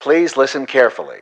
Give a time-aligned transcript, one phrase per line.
[0.00, 1.18] Please listen carefully.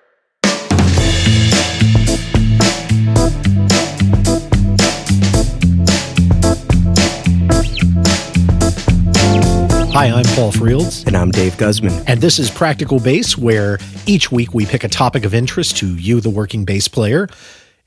[9.95, 11.07] Hi, I'm Paul Frields.
[11.07, 12.04] And I'm Dave Guzman.
[12.07, 15.96] And this is Practical Bass, where each week we pick a topic of interest to
[15.96, 17.29] you, the working bass player,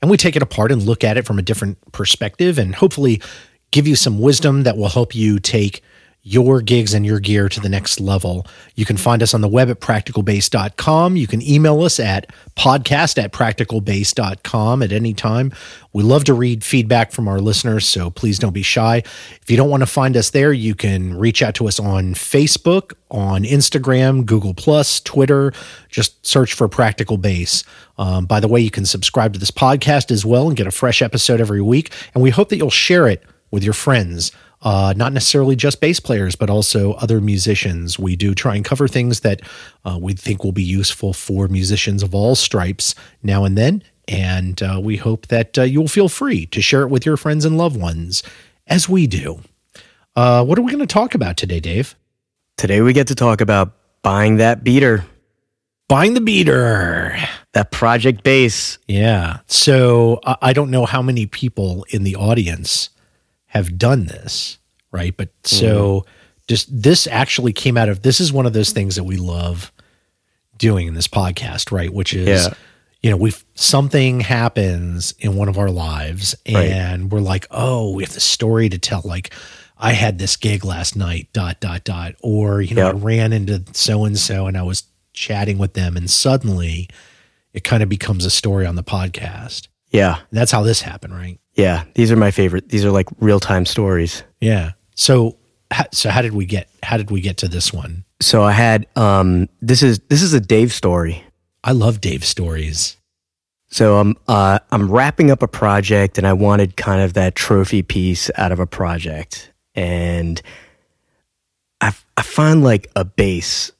[0.02, 3.22] and we take it apart and look at it from a different perspective and hopefully
[3.70, 5.84] give you some wisdom that will help you take
[6.22, 8.46] your gigs and your gear to the next level.
[8.74, 11.16] You can find us on the web at practicalbass.com.
[11.16, 15.52] You can email us at podcast at practicalbass.com at any time.
[15.94, 18.98] We love to read feedback from our listeners, so please don't be shy.
[18.98, 22.14] If you don't want to find us there, you can reach out to us on
[22.14, 25.52] Facebook, on Instagram, Google Plus, Twitter.
[25.88, 27.64] Just search for Practical Bass.
[27.96, 30.70] Um, by the way, you can subscribe to this podcast as well and get a
[30.70, 31.92] fresh episode every week.
[32.14, 34.32] And we hope that you'll share it with your friends
[34.62, 37.98] uh, not necessarily just bass players, but also other musicians.
[37.98, 39.40] We do try and cover things that
[39.84, 43.82] uh, we think will be useful for musicians of all stripes now and then.
[44.06, 47.44] And uh, we hope that uh, you'll feel free to share it with your friends
[47.44, 48.22] and loved ones,
[48.66, 49.40] as we do.
[50.16, 51.94] Uh, what are we going to talk about today, Dave?
[52.56, 55.04] Today we get to talk about buying that beater.
[55.88, 57.16] Buying the beater.
[57.52, 58.78] That project bass.
[58.86, 59.38] Yeah.
[59.46, 62.90] So I don't know how many people in the audience
[63.50, 64.58] have done this,
[64.92, 65.16] right?
[65.16, 66.10] But so mm-hmm.
[66.46, 69.72] just this actually came out of this is one of those things that we love
[70.56, 71.92] doing in this podcast, right?
[71.92, 72.54] Which is yeah.
[73.02, 77.12] you know, we something happens in one of our lives and right.
[77.12, 79.32] we're like, "Oh, we have the story to tell like
[79.76, 82.94] I had this gig last night, dot dot dot, or you know, yep.
[82.94, 86.88] I ran into so and so and I was chatting with them and suddenly
[87.52, 89.66] it kind of becomes a story on the podcast.
[89.90, 90.18] Yeah.
[90.18, 91.40] And that's how this happened, right?
[91.60, 92.70] Yeah, these are my favorite.
[92.70, 94.22] These are like real time stories.
[94.40, 94.72] Yeah.
[94.94, 95.36] So
[95.92, 98.04] so how did we get how did we get to this one?
[98.20, 101.22] So I had um this is this is a Dave story.
[101.62, 102.96] I love Dave stories.
[103.68, 107.82] So I'm uh, I'm wrapping up a project and I wanted kind of that trophy
[107.82, 110.40] piece out of a project and
[111.82, 113.70] I I find like a bass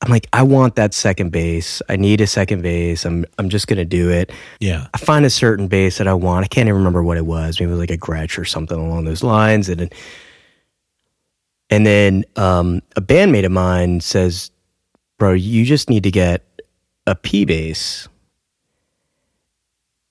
[0.00, 1.82] I'm like, I want that second bass.
[1.88, 3.04] I need a second bass.
[3.04, 4.30] I'm I'm just gonna do it.
[4.60, 4.86] Yeah.
[4.94, 6.44] I find a certain bass that I want.
[6.44, 7.58] I can't even remember what it was.
[7.58, 9.68] Maybe it was like a Gretsch or something along those lines.
[9.68, 9.92] And
[11.70, 14.50] and then um, a bandmate of mine says,
[15.18, 16.44] "Bro, you just need to get
[17.06, 18.08] a P bass."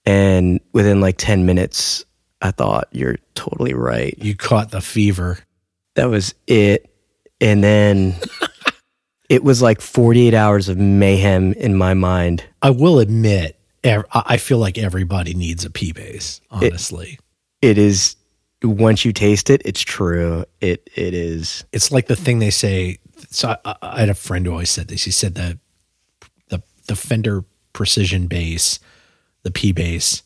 [0.05, 2.03] And within like ten minutes,
[2.41, 5.39] I thought, "You're totally right." You caught the fever.
[5.95, 6.93] That was it.
[7.39, 8.15] And then
[9.29, 12.43] it was like 48 hours of mayhem in my mind.
[12.61, 17.19] I will admit, I feel like everybody needs a P bass, honestly.
[17.61, 18.15] It, it is
[18.63, 20.45] once you taste it, it's true.
[20.61, 21.63] It it is.
[21.71, 22.97] It's like the thing they say.
[23.29, 25.03] So I, I had a friend who always said this.
[25.03, 25.57] He said that
[26.49, 28.79] the the Fender Precision bass,
[29.43, 30.23] the P bass,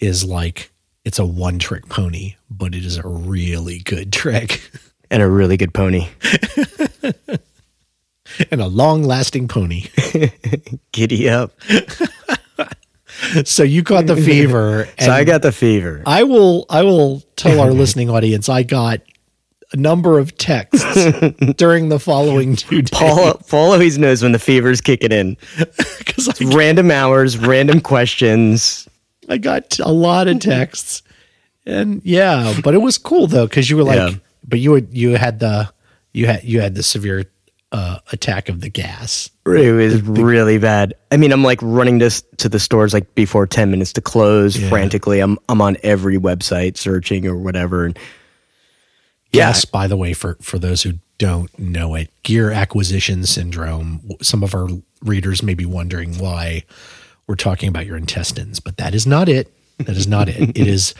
[0.00, 0.70] is like
[1.04, 4.70] it's a one trick pony, but it is a really good trick
[5.10, 6.08] and a really good pony.
[8.50, 9.86] and a long lasting pony.
[10.92, 11.52] Giddy up.
[13.44, 14.88] so you caught the fever.
[14.98, 16.02] so I got the fever.
[16.06, 19.00] I will I will tell our listening audience I got
[19.72, 20.94] a number of texts
[21.56, 22.90] during the following two days.
[22.90, 25.38] Paul, Paul always knows when the fever's kicking in.
[25.56, 28.86] Because random hours, random questions.
[29.30, 31.02] I got a lot of texts,
[31.64, 34.18] and yeah, but it was cool though because you were like, yeah.
[34.46, 35.72] but you were you had the
[36.12, 37.24] you had you had the severe
[37.72, 39.30] uh, attack of the gas.
[39.46, 40.94] It was the, the, really bad.
[41.10, 44.58] I mean, I'm like running this to the stores like before 10 minutes to close
[44.58, 44.68] yeah.
[44.68, 45.20] frantically.
[45.20, 47.86] I'm I'm on every website searching or whatever.
[47.86, 47.98] And
[49.32, 49.70] gas, yeah.
[49.72, 54.02] by the way, for for those who don't know it, gear acquisition syndrome.
[54.20, 54.68] Some of our
[55.02, 56.64] readers may be wondering why
[57.26, 59.52] we're talking about your intestines, but that is not it.
[59.78, 60.50] That is not it.
[60.56, 60.94] It is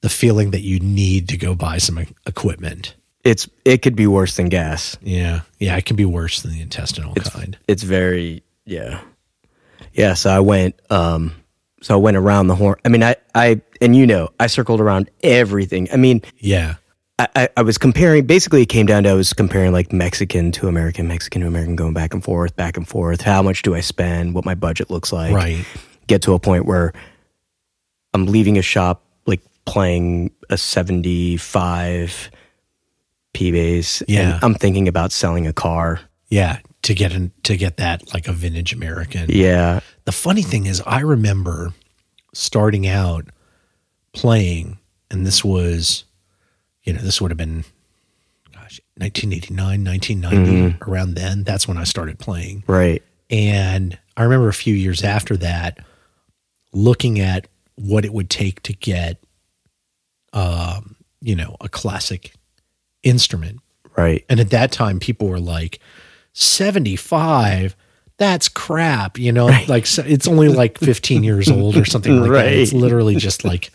[0.00, 4.36] the feeling that you need to go buy some equipment it's it could be worse
[4.36, 4.96] than gas.
[5.02, 7.58] Yeah, yeah, it can be worse than the intestinal it's, kind.
[7.66, 9.00] It's very yeah,
[9.92, 10.14] yeah.
[10.14, 11.34] So I went, um,
[11.80, 12.78] so I went around the horn.
[12.84, 15.88] I mean, I, I, and you know, I circled around everything.
[15.92, 16.76] I mean, yeah.
[17.18, 18.26] I, I, I was comparing.
[18.26, 21.76] Basically, it came down to I was comparing like Mexican to American, Mexican to American,
[21.76, 23.20] going back and forth, back and forth.
[23.20, 24.34] How much do I spend?
[24.34, 25.32] What my budget looks like?
[25.34, 25.64] Right.
[26.08, 26.92] Get to a point where
[28.12, 32.30] I'm leaving a shop like playing a 75
[33.34, 34.02] P bass.
[34.08, 36.00] Yeah, I'm thinking about selling a car.
[36.28, 39.26] Yeah, to get in, to get that like a vintage American.
[39.28, 39.80] Yeah.
[40.04, 41.72] The funny thing is, I remember
[42.32, 43.26] starting out
[44.12, 44.78] playing,
[45.10, 46.04] and this was,
[46.84, 47.64] you know, this would have been,
[48.52, 50.90] gosh, 1989, 1990, mm-hmm.
[50.90, 51.44] around then.
[51.44, 52.64] That's when I started playing.
[52.66, 53.02] Right.
[53.30, 55.78] And I remember a few years after that
[56.72, 57.46] looking at
[57.76, 59.18] what it would take to get
[60.34, 62.34] um, you know, a classic
[63.04, 63.60] instrument.
[63.96, 64.24] Right.
[64.28, 65.78] And at that time people were like
[66.32, 67.76] 75
[68.16, 72.30] that's crap, you know, like so it's only like 15 years old or something like
[72.30, 72.52] that.
[72.52, 73.72] It's literally just like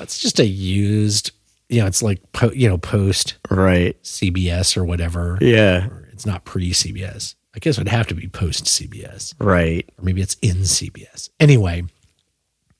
[0.00, 1.30] it's just a used,
[1.70, 4.00] you know, it's like po- you know, post Right.
[4.02, 5.38] CBS or whatever.
[5.40, 5.86] Yeah.
[5.88, 7.36] Or it's not pre CBS.
[7.56, 9.88] I guess it would have to be post CBS Right.
[9.98, 11.30] or maybe it's in CBS.
[11.40, 11.84] Anyway,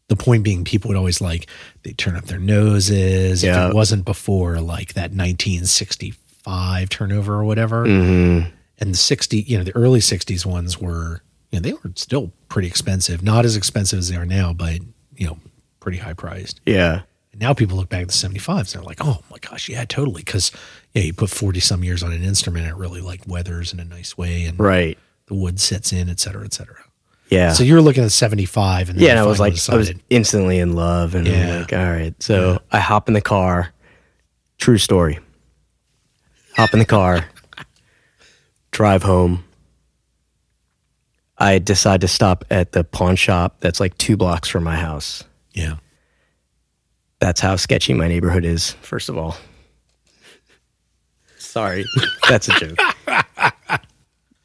[0.09, 1.47] the point being, people would always like
[1.83, 3.65] they turn up their noses Yeah.
[3.67, 7.85] if it wasn't before like that 1965 turnover or whatever.
[7.87, 8.49] Mm-hmm.
[8.81, 12.33] And the 60, you know, the early 60s ones were, you know, they were still
[12.49, 14.81] pretty expensive, not as expensive as they are now, but
[15.17, 15.39] you know,
[15.81, 16.61] pretty high priced.
[16.67, 17.03] Yeah.
[17.33, 19.85] And now people look back at the 75s and they're like, oh my gosh, yeah,
[19.85, 20.23] totally.
[20.23, 20.51] Cause
[20.93, 23.85] yeah, you put 40 some years on an instrument, it really like weathers in a
[23.85, 24.99] nice way and Right.
[25.27, 26.79] the wood sets in, et cetera, et cetera.
[27.31, 27.53] Yeah.
[27.53, 29.93] So you were looking at 75 and then yeah, and I was like, I was
[30.11, 31.55] instantly in love, and Yeah.
[31.55, 32.15] I'm like, all right.
[32.23, 33.73] So I hop in the car.
[34.59, 35.19] True story.
[36.57, 37.25] Hop in the car,
[38.71, 39.45] drive home.
[41.37, 45.25] I decide to stop at the pawn shop that's like two blocks from my house.
[45.53, 45.77] yeah.
[47.21, 48.73] That's how sketchy my neighborhood is.
[48.83, 49.37] First of all,
[51.39, 51.85] sorry,
[52.29, 52.79] that's a joke.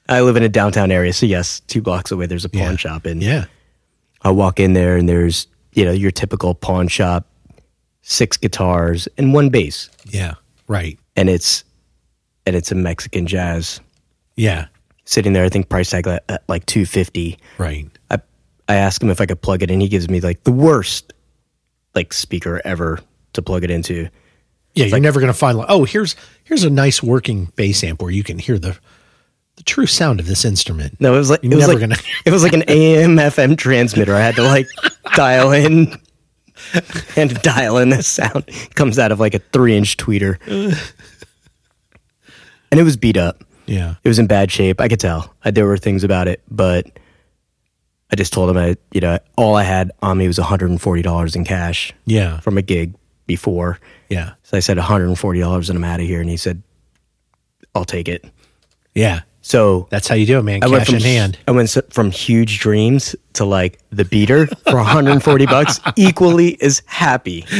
[0.09, 2.75] I live in a downtown area, so yes, two blocks away there's a pawn Yeah.
[2.77, 3.45] shop, and Yeah.
[4.21, 7.25] I walk in there and there's, you know, your typical pawn shop,
[8.01, 9.89] six guitars and one bass.
[10.09, 10.33] Yeah.
[10.67, 10.99] Right.
[11.15, 11.63] And it's
[12.45, 13.79] and it's a Mexican jazz
[14.35, 14.65] Yeah.
[15.05, 17.37] sitting there, I think price tag at, at like 250.
[17.57, 17.87] Right.
[18.09, 18.17] I
[18.67, 19.79] I ask him if I could plug it in.
[19.79, 21.13] He gives me like the worst
[21.95, 22.99] like speaker ever
[23.33, 24.09] to plug it into.
[24.73, 24.85] Yeah.
[24.87, 28.11] You're never going to find like, oh, here's, here's a nice working bass amp where
[28.11, 28.77] you can hear the,
[29.59, 30.99] the true sound of this instrument.
[30.99, 31.95] No, it was like You're it was like gonna-
[32.25, 34.15] it was like an AM FM transmitter.
[34.15, 34.67] I had to like
[35.15, 35.95] dial in
[37.15, 40.37] and dial in the sound It comes out of like a three inch tweeter.
[42.71, 43.43] and it was beat up.
[43.65, 43.95] Yeah.
[44.03, 44.81] It was in bad shape.
[44.81, 45.33] I could tell.
[45.43, 46.87] I, there were things about it, but
[48.11, 51.43] I just told him I, you know, all I had on me was $140 in
[51.45, 52.39] cash Yeah.
[52.39, 52.95] from a gig
[53.27, 53.79] before.
[54.09, 54.33] Yeah.
[54.43, 56.19] So I said $140 and I'm out of here.
[56.21, 56.63] And he said,
[57.75, 58.25] I'll take it.
[58.95, 59.21] Yeah.
[59.41, 60.63] So That's how you do it, man.
[60.63, 61.37] I Cash from in hand.
[61.47, 67.45] I went from huge dreams to like the beater for 140 bucks, equally as happy.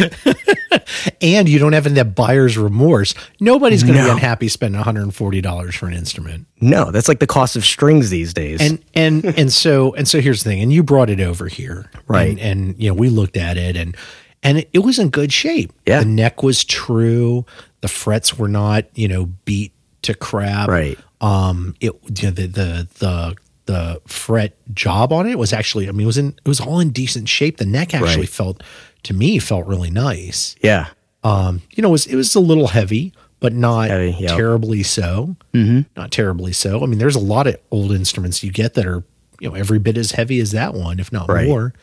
[1.21, 3.13] And you don't have that buyer's remorse.
[3.39, 6.47] Nobody's going to be unhappy spending $140 for an instrument.
[6.61, 8.59] No, that's like the cost of strings these days.
[8.61, 11.89] and and and so and so here's the thing and you brought it over here
[12.07, 12.31] Right.
[12.31, 13.95] and, and you know we looked at it and
[14.43, 15.99] and it, it was in good shape Yeah.
[15.99, 17.45] the neck was true
[17.81, 19.73] the frets were not you know beat
[20.03, 20.97] to crap Right.
[21.21, 23.35] Um it you know, the the the
[23.65, 26.79] the fret job on it was actually i mean it was in it was all
[26.79, 28.29] in decent shape the neck actually Right.
[28.29, 28.63] felt
[29.03, 30.87] to me felt really nice yeah,
[31.23, 34.35] um, you know, it was it was a little heavy, but not Heavy, yep.
[34.37, 35.35] terribly so.
[35.53, 35.81] Mm-hmm.
[35.97, 36.81] Not terribly so.
[36.81, 39.03] I mean, there's a lot of old instruments you get that are
[39.41, 41.47] you know every bit as heavy as that one, if not Right.
[41.47, 41.73] more.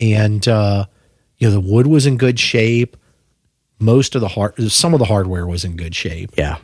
[0.00, 0.86] And uh,
[1.38, 2.96] you know, the wood was in good shape.
[3.78, 6.56] Most of the hard, some of the hardware was in good shape, yeah,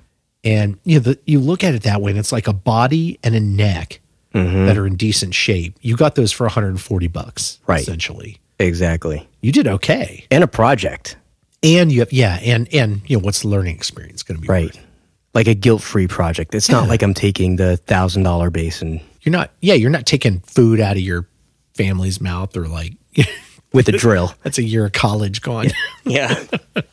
[0.45, 3.19] and you know, the, you look at it that way, and it's like a body
[3.23, 4.01] and a neck
[4.35, 4.65] Mm-hmm.
[4.65, 5.77] that are in decent shape.
[5.83, 7.83] You got those for 140 bucks, Right.
[7.83, 9.29] Essentially, exactly.
[9.43, 10.25] you did okay.
[10.31, 11.19] And a project,
[11.63, 14.49] and you have yeah and and you know what's the learning experience going to be
[14.49, 14.75] right?
[14.75, 14.87] worth?
[15.35, 16.55] Like a guilt-free project.
[16.55, 19.03] It's not like I'm taking the thousand dollar basin.
[19.21, 21.29] you're not yeah you're not taking food out of your
[21.75, 22.95] family's mouth or like
[23.75, 24.33] with a drill.
[24.43, 25.67] that's a year of college gone
[26.05, 26.43] yeah,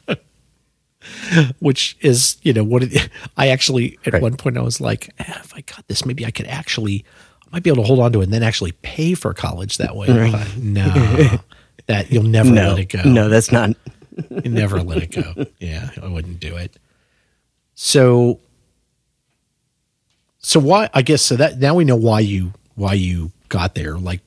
[1.60, 4.22] which is you know what it, i actually at Right.
[4.22, 7.06] one point i was like eh, if i got this maybe i could actually
[7.46, 9.78] i might be able to hold on to it and then actually pay for college
[9.78, 11.40] that way thought, no
[11.88, 13.72] that you'll never no, let it go no, that's not.
[14.44, 15.46] You never let it go.
[15.60, 16.78] Yeah, I wouldn't do it.
[17.74, 18.42] So,
[20.40, 20.90] so why?
[20.94, 21.38] I guess so.
[21.38, 23.98] That now we know why you why you got there.
[23.98, 24.22] Like,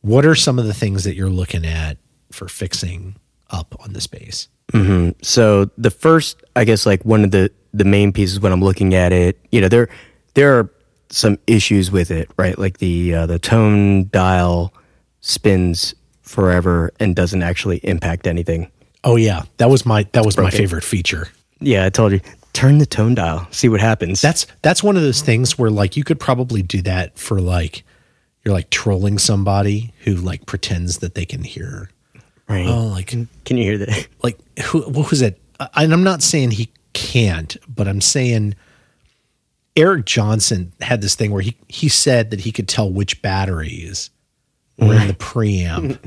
[0.00, 1.98] what are some of the things that you're looking at
[2.30, 3.16] for fixing
[3.50, 4.06] up on this
[4.72, 5.14] bass?
[5.22, 8.94] So the first, I guess, like one of the the main pieces when I'm looking
[8.94, 9.88] at it, you know, there
[10.34, 10.70] there are
[11.10, 12.58] some issues with it, right?
[12.58, 14.72] Like the uh, the tone dial
[15.20, 18.70] spins forever and doesn't actually impact anything.
[19.04, 21.28] Oh yeah, that was my that was my favorite feature.
[21.60, 22.20] Yeah, I told you,
[22.52, 24.20] turn the tone dial, see what happens.
[24.20, 27.84] That's that's one of those things where like you could probably do that for like
[28.44, 31.90] you're like trolling somebody who like pretends that they can hear.
[32.52, 32.66] Right.
[32.66, 34.06] Oh, like Can you hear that?
[34.22, 38.54] like who what was it I- and i'm not saying he can't but i'm saying
[39.74, 44.10] Eric Johnson had this thing where he he said that he could tell which batteries
[44.78, 45.98] were in the preamp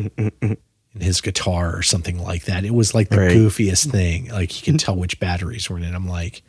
[0.94, 2.64] in his guitar or something like that.
[2.64, 3.32] It was like the Right.
[3.32, 4.30] goofiest thing.
[4.30, 5.96] Like he can tell which batteries were in it.
[5.96, 6.44] I'm like,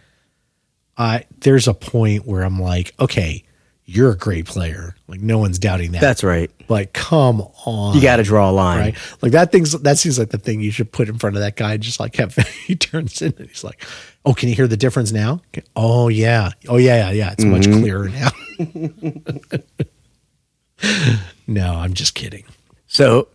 [0.99, 3.45] I there's a point where I'm like, okay,
[3.89, 4.97] you're a great player.
[5.07, 6.01] Like no one's doubting that.
[6.01, 6.51] That's right.
[6.69, 7.95] like come on.
[7.95, 8.79] You got to draw a line.
[8.81, 8.97] right.
[9.23, 11.55] Like that thing's that seems like the thing you should put in front of that
[11.57, 11.75] guy.
[11.75, 12.35] and Just like have
[12.67, 13.85] he turns in and he's like,
[14.25, 15.63] "Oh, can you hear the difference now?" Okay.
[15.77, 17.33] Oh yeah, oh yeah, yeah, yeah.
[17.33, 17.81] It's much Mm-hmm.
[17.81, 18.31] clearer now.
[21.47, 22.45] no, I'm just kidding.
[22.87, 23.29] So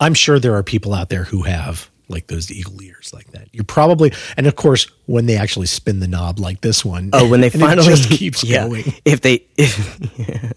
[0.00, 3.48] I'm sure there are people out there who have like those eagle ears like that.
[3.52, 7.10] You're probably, and of course, when they actually spin the knob like this one.
[7.12, 8.92] Oh, when they finally it just keeps yeah, going.
[9.04, 10.52] If they if, yeah.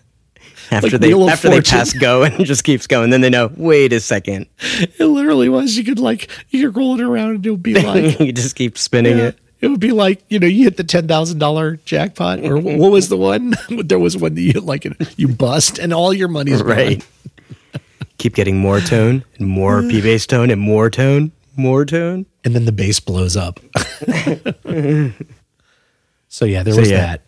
[0.72, 3.52] after Like they after they pass go and it just keeps going, then they know.
[3.58, 5.76] Wait a second, It literally was.
[5.78, 8.56] You could like you could roll it around and it would be like you just
[8.56, 9.24] keep spinning Yeah.
[9.30, 9.40] it.
[9.62, 12.92] It would be like you know you hit the ten thousand dollar jackpot, or what
[12.92, 13.56] was the one?
[13.70, 14.86] there was one that you like
[15.18, 16.72] you bust and all your money's gone.
[16.72, 17.06] Right.
[18.18, 22.26] keep getting more tone and more P bass tone and more tone, more tone.
[22.44, 23.60] and then the bass blows up.
[26.28, 26.98] so yeah, there So, was yeah.
[27.02, 27.22] that.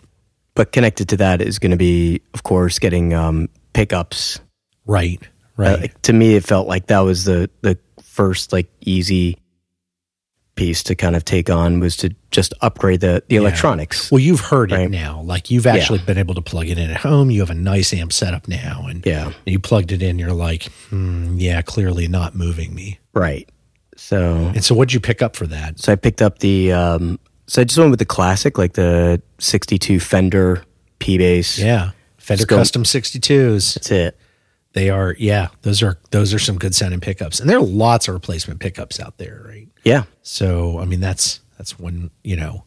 [0.54, 4.40] But connected to that is going to be, of course, getting um, pickups.
[4.86, 5.28] Right, Uh,
[5.64, 5.82] right.
[5.82, 9.38] like, to me, it felt like that was the the first like easy
[10.56, 14.12] piece to kind of take on was to just upgrade the the electronics.
[14.12, 15.22] well, you've heard it now.
[15.22, 17.32] Like you've actually been able to plug it in at home.
[17.32, 19.32] You have a nice amp setup now, and Yeah.
[19.46, 20.20] you plugged it in.
[20.20, 23.00] You're like, hmm, yeah, clearly not moving me.
[23.14, 23.48] Right.
[24.01, 25.79] So And so, what'd you pick up for that?
[25.79, 29.22] so I picked up the um, so I just went with the classic, like the
[29.39, 30.63] '62 Fender
[31.00, 31.60] P bass.
[31.60, 32.58] Yeah, Fender go.
[32.58, 33.75] Custom 62s.
[33.75, 34.17] that's it.
[34.74, 38.08] They are, yeah, those are those are some good sounding pickups, and there are lots
[38.08, 39.67] of replacement pickups out there, right?
[39.84, 40.03] Yeah.
[40.24, 42.63] So, I mean, that's that's one, you know,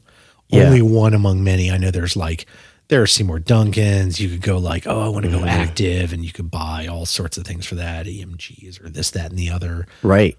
[0.48, 0.64] Yeah.
[0.64, 1.70] only one among many.
[1.70, 2.46] I know there's like
[2.88, 4.20] there are Seymour Duncans.
[4.20, 5.40] You could go like, oh, I want to Mm-hmm.
[5.40, 9.10] go active, and you could buy all sorts of things for that, EMGs or this,
[9.12, 9.86] that, and the other.
[10.02, 10.36] Right.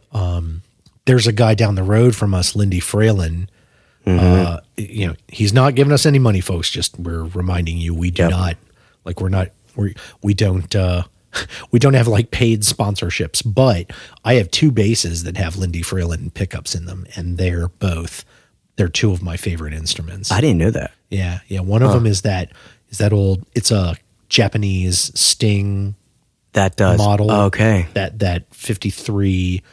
[1.05, 3.47] There's a guy down the road from us, Lindy Fralin.
[4.05, 4.19] Mm-hmm.
[4.19, 6.69] Uh, you know, he's not giving us any money, folks.
[6.69, 8.31] Just we're reminding you, we do Yep.
[8.31, 8.57] not
[9.03, 11.03] like we're not we we don't uh
[11.71, 13.41] we don't have like paid sponsorships.
[13.45, 13.91] But
[14.24, 18.25] I have two basses that have Lindy Fralin pickups in them, and they're both
[18.75, 20.31] they're two of my favorite instruments.
[20.31, 20.91] I didn't know that.
[21.09, 21.62] yeah, yeah.
[21.62, 22.51] One of them is that
[22.89, 23.43] is that old.
[23.55, 23.95] It's a
[24.29, 25.95] Japanese Sting
[26.53, 27.31] That does model.
[27.31, 27.88] Okay.
[27.93, 29.63] That that fifty three.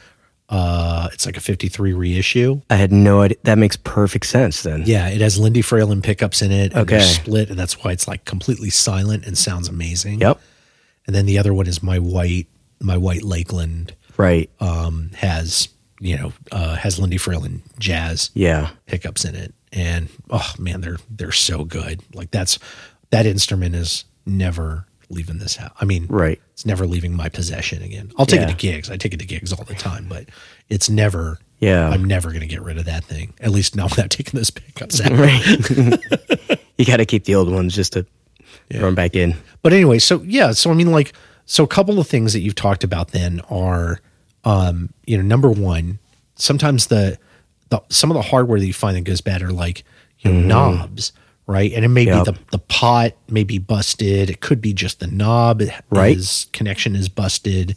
[0.53, 2.61] Uh, it's like a fifty three reissue.
[2.69, 3.39] I had no idea.
[3.45, 4.83] That makes perfect sense then.
[4.85, 6.75] Yeah, it has Lindy Fralin pickups in it.
[6.77, 7.01] Okay.
[7.01, 10.21] split, and that's why it's like completely silent and sounds amazing.
[10.21, 10.39] Yep.
[11.07, 12.49] And then the other one is my white,
[12.81, 14.51] my white Lakeland Right.
[14.61, 15.69] um, has
[16.01, 18.71] you know uh, has Lindy Fralin jazz yeah.
[18.87, 22.03] pickups in it, and oh man, they're they're so good.
[22.15, 22.59] Like that's
[23.11, 25.73] that instrument is never leaving this house.
[25.81, 26.41] I mean, Right.
[26.53, 28.11] it's never leaving my possession again.
[28.19, 28.91] I'll take it to gigs.
[28.91, 30.27] I take it to gigs all the time, but
[30.69, 31.39] it's never.
[31.61, 31.89] Yeah.
[31.89, 33.35] I'm never going to get rid of that thing.
[33.41, 35.13] At least not without taking those pickups out.
[35.13, 36.61] Right.
[36.79, 38.05] you got to keep the old ones just to
[38.73, 39.37] throw them back in.
[39.63, 41.13] But anyway, so yeah, so I mean, like,
[41.47, 44.01] so a couple of things that you've talked about then are,
[44.45, 45.99] um, you know, number one,
[46.35, 47.19] sometimes the,
[47.69, 49.85] the some of the hardware that you find that goes bad are like,
[50.21, 51.13] you know, knobs,
[51.53, 51.73] right?
[51.73, 52.25] And it may Yep.
[52.25, 54.31] be the the pot may be busted.
[54.31, 56.17] It could be just the knob, Right.
[56.17, 57.77] His connection is busted.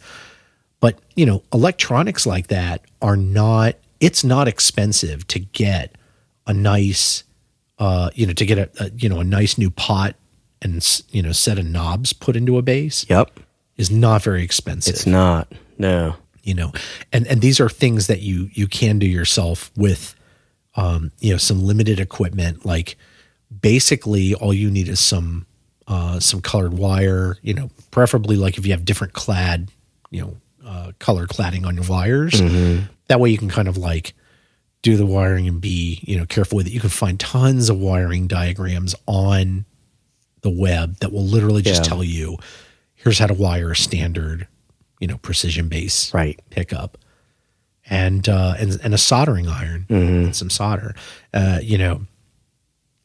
[0.80, 3.76] But you know, electronics like that are not.
[4.00, 5.94] It's not expensive to get
[6.46, 7.24] a nice,
[7.78, 10.16] uh, you know, to get a, a you know a nice new pot
[10.62, 13.06] and you know set of knobs put into a bass.
[13.08, 13.40] Yep.
[13.76, 14.94] is not very expensive.
[14.94, 15.52] It's not.
[15.78, 16.16] No.
[16.42, 16.72] you know,
[17.12, 20.14] and and these are things that you you can do yourself with,
[20.76, 22.64] um, you know, some limited equipment.
[22.66, 22.96] Like
[23.60, 25.46] basically, all you need is some
[25.86, 27.36] uh, some colored wire.
[27.42, 29.70] You know, preferably like if you have different clad,
[30.10, 32.40] you know, uh, color cladding on your wires.
[33.08, 34.14] That way, you can kind of like
[34.82, 36.72] do the wiring and be you know careful with it.
[36.72, 39.64] You can find tons of wiring diagrams on
[40.42, 41.88] the web that will literally just Yeah.
[41.88, 42.36] tell you
[42.94, 44.46] here's how to wire a standard
[45.00, 46.40] you know precision bass Right.
[46.50, 46.98] pickup
[47.88, 50.94] and uh and, and a soldering iron and some solder
[51.34, 52.02] uh you know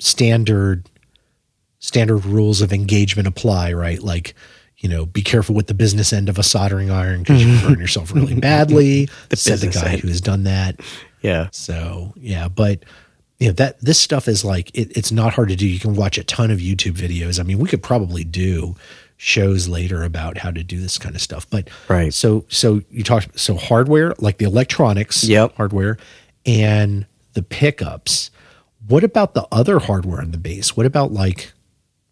[0.01, 0.89] standard
[1.79, 4.34] standard rules of engagement apply right like
[4.77, 7.79] you know be careful with the business end of a soldering iron because you burn
[7.79, 10.01] yourself really badly said the guy end.
[10.01, 10.79] who has done that
[11.22, 11.50] Yeah.
[11.51, 12.84] so yeah, but
[13.39, 15.67] you know that this stuff is like it, it's not hard to do.
[15.67, 17.39] You can watch a ton of YouTube videos.
[17.39, 18.75] I mean, we could probably do
[19.17, 21.48] shows later about how to do this kind of stuff.
[21.50, 22.12] But Right.
[22.13, 25.55] So so you talked so hardware like the electronics, Yep.
[25.58, 25.98] hardware,
[26.46, 28.31] and the pickups.
[28.88, 30.76] What about the other hardware on the bass?
[30.76, 31.54] What about like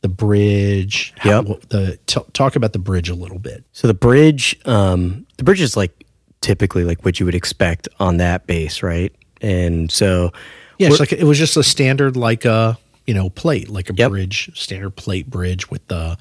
[0.01, 1.13] the bridge?
[1.25, 1.41] Yeah.
[1.69, 3.63] The t- talk about the bridge a little bit.
[3.73, 6.05] So the bridge, um, the bridge is like
[6.41, 9.13] typically like what you would expect on that bass, right?
[9.41, 10.31] And so
[10.77, 13.93] Yeah, it's like it was just a standard like a you know plate, like a
[13.93, 14.09] Yep.
[14.11, 16.17] bridge, standard plate bridge with the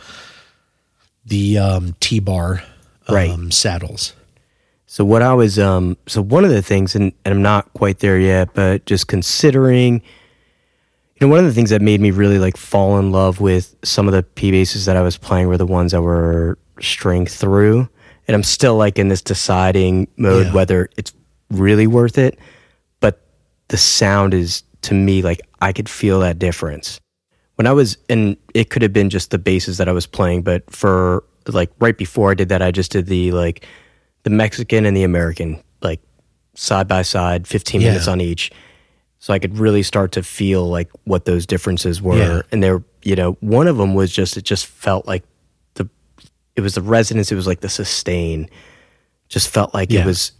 [1.26, 2.62] the um, T bar
[3.06, 3.52] um, Right.
[3.52, 4.14] saddles.
[4.86, 7.98] So what I was um so one of the things and, and I'm not quite
[7.98, 10.00] there yet, but just considering
[11.20, 13.74] you know, one of the things that made me really like fall in love with
[13.82, 17.26] some of the P basses that I was playing were the ones that were string
[17.26, 17.88] through.
[18.28, 20.52] And I'm still like in this deciding mode Yeah.
[20.52, 21.12] whether it's
[21.50, 22.38] really worth it.
[23.00, 23.20] But
[23.68, 27.00] the sound is to me like I could feel that difference.
[27.56, 30.42] When I was and it could have been just the basses that I was playing,
[30.42, 33.64] but for like right before I did that, I just did the like
[34.22, 36.00] the Mexican and the American, like
[36.54, 37.88] side by side, 15 Yeah.
[37.88, 38.52] minutes on each.
[39.20, 42.16] So I could really start to feel like what those differences were.
[42.18, 42.42] Yeah.
[42.52, 45.24] And there, you know, one of them was just, it just felt like
[45.74, 45.88] the,
[46.54, 48.48] it was the resonance, it was like the sustain,
[49.28, 50.02] just felt like Yeah.
[50.02, 50.32] it was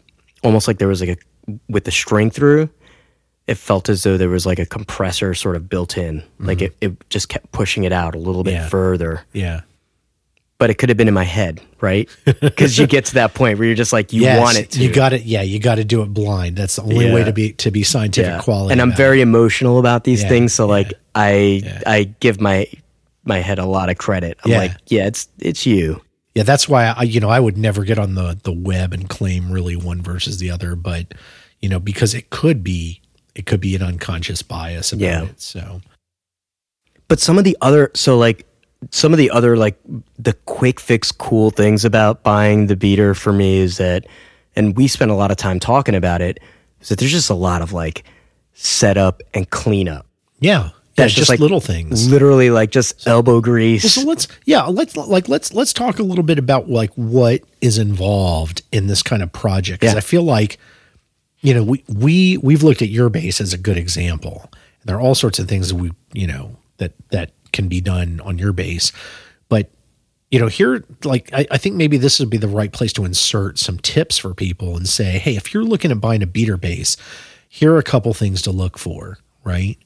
[0.45, 1.19] almost like there was like
[1.49, 2.71] a, with the string through,
[3.49, 6.23] it felt as though there was like a compressor sort of built in.
[6.39, 8.63] Like it, it just kept pushing it out a little bit Mm-hmm.
[8.63, 8.69] Yeah.
[8.69, 9.61] further Yeah.
[10.59, 12.09] But it could have been in my head, right?
[12.25, 14.83] Because you get to that point where you're just like you Yes, want it to.
[14.83, 15.23] You got it.
[15.23, 16.57] Yeah, you got to do it blind.
[16.57, 18.41] That's the only way to be to be scientific yeah.
[18.43, 18.73] quality.
[18.73, 21.33] And I'm very emotional about these Yeah, things, so yeah, like I
[21.65, 21.83] yeah.
[21.87, 22.67] I give my
[23.25, 24.39] my head a lot of credit.
[24.45, 24.59] I'm Yeah.
[24.59, 26.03] like, yeah, it's it's you.
[26.35, 29.09] Yeah, that's why I, you know, I would never get on the the web and
[29.09, 31.15] claim really one versus the other, but
[31.61, 33.01] you know, because it could be,
[33.35, 35.25] it could be an unconscious bias about Yeah.
[35.25, 35.41] it.
[35.41, 35.81] So
[37.09, 38.47] But some of the other so like
[38.91, 39.79] some of the other like
[40.19, 44.07] the quick fix cool things about buying the beater for me is that
[44.57, 46.39] and we spent a lot of time talking about it
[46.81, 48.05] is that there's just a lot of like
[48.55, 50.07] setup and cleanup.
[50.41, 50.71] yeah, yeah,
[51.05, 52.11] That's just, just like little things.
[52.11, 53.93] Literally like just elbow grease.
[53.95, 57.79] So let's yeah, let's like let's let's talk a little bit about like what is
[57.79, 59.99] involved in this kind of project because Yeah.
[59.99, 60.59] I feel like
[61.41, 64.51] you know we we we've looked at your bass as a good example.
[64.85, 68.21] There are all sorts of things that we you know that that can be done
[68.25, 68.93] on your bass,
[69.49, 69.71] but
[70.31, 73.05] you know here like I, I think maybe this would be the right place to
[73.05, 76.59] insert some tips for people and say hey if you're looking at buying a beater
[76.59, 76.99] bass
[77.49, 79.79] here are a couple things to look for right?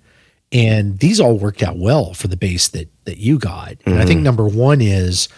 [0.50, 3.76] And these all worked out well for the bass that that you got.
[3.86, 4.24] And i think mm-hmm.
[4.24, 5.28] number one is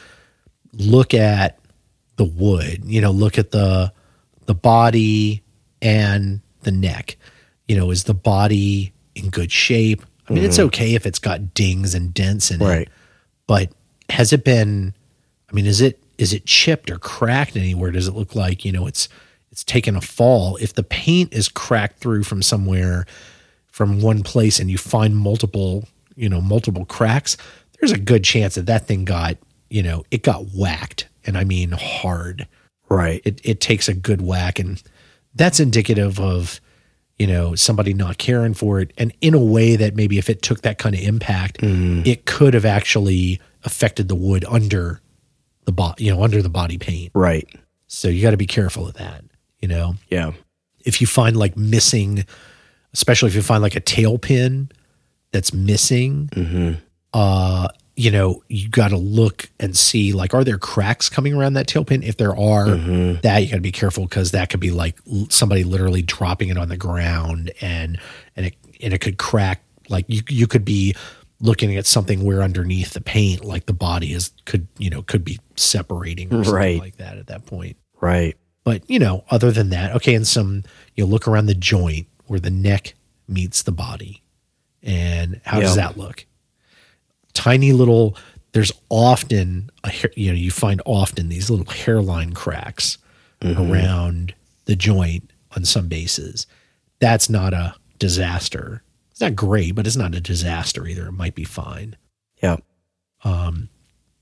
[0.73, 1.59] look at
[2.17, 3.93] the wood you know look at the
[4.47, 5.43] the body
[5.83, 7.17] and the neck.
[7.69, 10.67] You know is the body in good shape i mean it's mm-hmm.
[10.67, 12.89] okay if it's got dings and dents in it Right.
[13.47, 13.71] but
[14.11, 14.95] has it been
[15.51, 18.73] i mean is it is it chipped or cracked anywhere does it look like you
[18.73, 19.09] know it's
[19.51, 23.07] it's taken a fall if the paint is cracked through from somewhere
[23.67, 25.85] from one place and you find multiple
[26.17, 27.37] you know multiple cracks
[27.81, 29.37] there's a good chance that that thing got
[29.71, 32.47] you know it got whacked and i mean hard
[32.89, 33.21] right.
[33.25, 34.83] it, it takes a good whack and
[35.35, 36.61] that's indicative of
[37.19, 38.93] you know somebody not caring for it.
[38.99, 42.55] And in a way that maybe if it took that kind of impact it could
[42.55, 45.01] have actually affected the wood under
[45.65, 47.13] the body you know under the body paint.
[47.15, 47.49] Right.
[47.87, 49.25] so you got to be careful of that
[49.61, 49.95] you know?
[50.11, 50.33] Yeah.
[50.85, 52.25] if you find like missing
[52.93, 54.71] especially if you find like a tail pin
[55.33, 56.29] that's missing
[57.13, 61.53] uh you know you got to look and see like are there cracks coming around
[61.55, 63.21] that tail pin if there are mm-hmm.
[63.23, 66.59] that you got to be careful because that could be like somebody literally dropping it
[66.59, 67.99] on the ground and
[68.37, 70.95] and it and it could crack like you you could be
[71.41, 75.25] looking at something where underneath the paint like the body is could you know could
[75.25, 76.81] be separating or something Right.
[76.81, 78.37] like that at that point Right.
[78.65, 82.41] but you know, other than that, okay, and some you look around the joint where
[82.41, 82.95] the neck
[83.29, 84.23] meets the body,
[84.83, 86.27] and how does that look?
[87.35, 88.17] Tiny little.
[88.53, 92.99] There's often a hair, you know you find often these little hairline cracks
[93.45, 96.47] around the joint on some basses.
[97.01, 98.83] That's not a disaster.
[99.11, 101.07] It's not great, but it's not a disaster either.
[101.09, 101.97] It might be fine
[102.43, 102.57] Yeah.
[103.23, 103.69] um,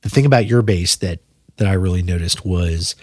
[0.00, 1.20] the thing about your bass that
[1.58, 2.96] that I really noticed was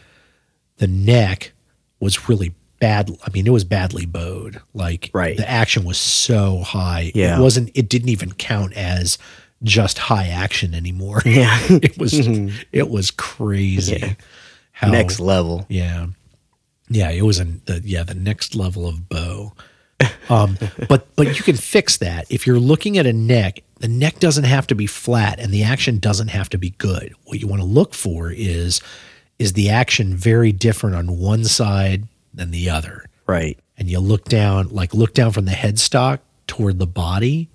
[0.78, 1.54] the neck
[2.00, 3.12] was really bad.
[3.26, 4.62] I mean, it was badly bowed.
[4.74, 5.38] Like Right.
[5.38, 7.12] the action was so high.
[7.16, 7.38] Yeah.
[7.40, 9.18] It wasn't it didn't even count as
[9.64, 11.22] just high action anymore.
[11.26, 11.58] Yeah.
[11.70, 12.14] it was
[12.72, 13.98] it was crazy.
[14.00, 14.14] Yeah.
[14.72, 15.66] How Next level.
[15.70, 16.08] yeah.
[16.92, 19.54] Yeah, it was in the yeah, the next level of bow.
[20.30, 20.58] Um,
[20.90, 22.26] but but you can fix that.
[22.32, 25.64] If you're looking at a neck, the neck doesn't have to be flat and the
[25.64, 27.14] action doesn't have to be good.
[27.26, 28.82] What you want to look for is
[29.38, 33.06] is the action very different on one side than the other.
[33.28, 33.58] Right.
[33.78, 37.50] And you look down, like look down from the headstock toward the body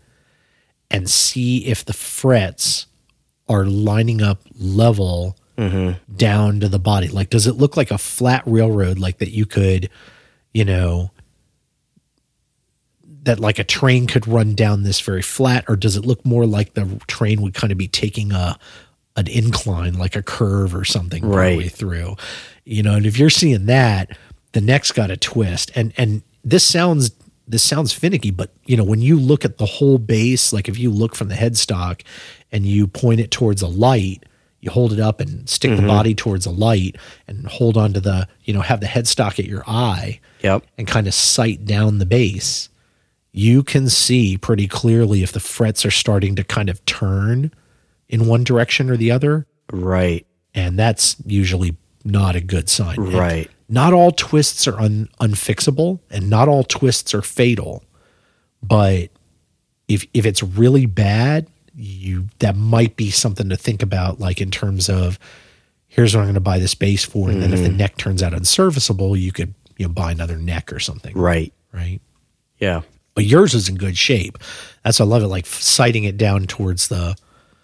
[0.90, 2.86] and see if the frets
[3.48, 5.92] are lining up level mm-hmm.
[6.16, 7.08] down to the body.
[7.08, 9.90] Like, does it look like a flat railroad, like that you could,
[10.52, 11.10] you know,
[13.24, 16.46] that like a train could run down this very flat, or does it look more
[16.46, 18.58] like the train would kind of be taking a
[19.16, 21.50] an incline, like a curve or something, Right.
[21.54, 22.16] partway through?
[22.64, 24.16] You know, and if you're seeing that,
[24.52, 27.10] the neck's got a twist, and and this sounds
[27.46, 30.78] this sounds finicky, but you know, when you look at the whole bass, like if
[30.78, 32.02] you look from the headstock
[32.50, 34.24] and you point it towards a light,
[34.60, 35.86] you hold it up and stick the mm-hmm.
[35.86, 36.96] body towards a light
[37.28, 40.64] and hold on to the, you know, have the headstock at your eye Yep.
[40.78, 42.68] and kind of sight down the bass,
[43.32, 47.50] you can see pretty clearly if the frets are starting to kind of turn
[48.08, 49.46] in one direction or the other.
[49.72, 50.26] Right.
[50.54, 52.96] And that's usually not a good sign.
[52.98, 53.50] Right.
[53.68, 57.82] Not all twists are un, unfixable and not all twists are fatal.
[58.62, 59.10] But
[59.88, 64.50] if if it's really bad, you that might be something to think about, like in
[64.50, 65.18] terms of
[65.88, 67.76] here's what I'm going to buy this bass for, and then if the Mm-hmm.
[67.76, 71.52] neck turns out unserviceable, you could you know buy another neck or something, Right.
[71.72, 72.00] right?
[72.58, 72.82] Yeah.
[73.14, 74.38] But yours is in good shape.
[74.82, 75.28] That's why I love it.
[75.28, 77.16] Like sighting it down towards the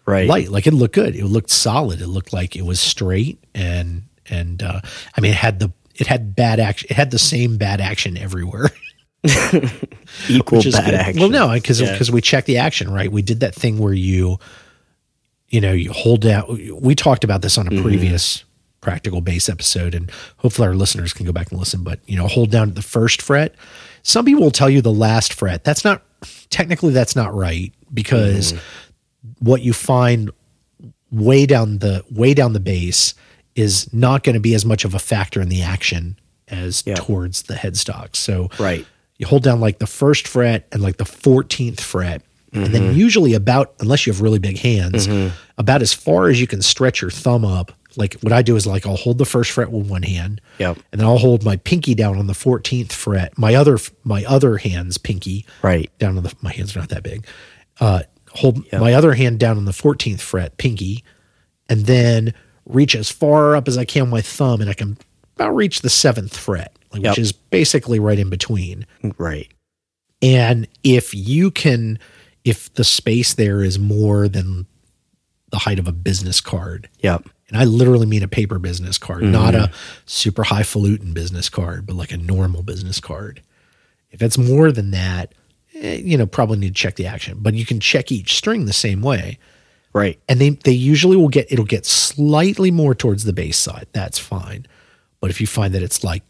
[0.07, 0.29] Right.
[0.29, 1.15] light, like it looked good.
[1.15, 2.01] It looked solid.
[2.01, 4.81] It looked like it was straight, and and uh,
[5.17, 6.89] I mean, it had the it had bad action.
[6.91, 8.71] It had the same bad action everywhere.
[10.29, 10.95] Equal bad good.
[10.95, 11.21] action.
[11.21, 11.93] Well, no, because Yeah.
[11.93, 13.11] because we checked the action, right?
[13.11, 14.39] We did that thing where you,
[15.49, 16.45] you know, you hold down.
[16.81, 17.79] We talked about this on Mm-hmm.
[17.79, 18.45] a previous
[18.81, 21.85] practical bass episode, and hopefully our listeners can go back and listen.
[21.85, 23.55] But you know, hold down to the first fret.
[24.03, 25.65] Some people will tell you the last fret.
[25.65, 26.03] That's not
[26.51, 29.45] technically that's not right because Mm-hmm.
[29.45, 30.31] what you find
[31.11, 33.15] way down the way down the bass
[33.61, 36.17] is not going to be as much of a factor in the action
[36.49, 36.95] as Yeah.
[36.95, 38.17] towards the headstock.
[38.17, 38.85] So Right.
[39.19, 43.35] you hold down like the first fret and like the 14th fret and then usually
[43.35, 45.09] about unless you have really big hands
[45.57, 48.67] about as far as you can stretch your thumb up like what i do is
[48.67, 50.79] like i'll hold the first fret with one hand Yep.
[50.91, 54.57] and then i'll hold my pinky down on the 14th fret my other my other
[54.57, 55.89] hand's pinky Right.
[56.01, 57.25] down on the my hands are not that big
[57.79, 61.05] uh hold my other hand down on the 14th fret pinky
[61.69, 62.35] and then
[62.75, 64.97] reach as far up as i can with my thumb and i can
[65.37, 67.11] about reach the seventh fret like, Yep.
[67.13, 68.87] which is basically right in between
[69.19, 69.49] Right.
[70.23, 71.99] and if you can,
[72.45, 74.67] if the space there is more than
[75.51, 77.29] the height of a business card, Yep.
[77.49, 79.71] and I literally mean a paper business card, not a
[80.07, 83.41] super highfalutin business card, but like a normal business card.
[84.11, 85.33] If it's more than that,
[85.75, 88.67] eh, you know, probably need to check the action, but you can check each string
[88.67, 89.39] the same way.
[89.93, 90.21] Right.
[90.29, 93.87] And they, they usually will get, it'll get slightly more towards the bass side.
[93.93, 94.67] That's fine.
[95.21, 96.23] But if you find that it's like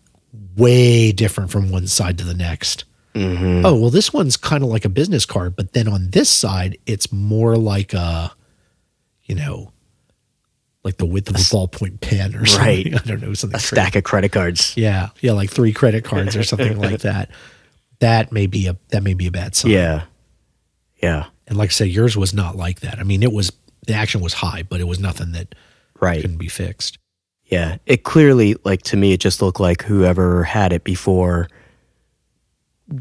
[0.56, 3.64] way different from one side to the next, mm-hmm.
[3.64, 6.78] oh, well, this one's kind of like a business card, but then on this side,
[6.86, 8.32] it's more like a,
[9.24, 9.72] you know,
[10.82, 12.92] like the width of a ballpoint pen or something.
[12.92, 13.02] Right.
[13.04, 13.76] I don't know, something A crazy.
[13.76, 14.74] stack of credit cards.
[14.76, 15.10] Yeah.
[15.20, 15.32] Yeah.
[15.32, 17.30] Like three credit cards or something like that.
[17.98, 19.72] That may be a, that may be a bad sign.
[19.72, 20.04] Yeah.
[21.02, 21.26] Yeah.
[21.50, 22.98] And like I said, yours was not like that.
[22.98, 23.52] I mean, it was,
[23.86, 25.54] the action was high, but it was nothing that
[26.00, 26.22] Right.
[26.22, 26.96] couldn't be fixed.
[27.44, 27.76] Yeah.
[27.84, 31.48] It clearly, like, to me, it just looked like whoever had it before